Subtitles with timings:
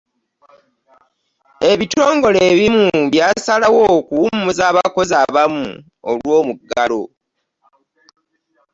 [1.71, 5.65] Ebitongole ebimu byasalawo okuwumuza abakozi abamu
[6.09, 7.01] olw'omuggalo.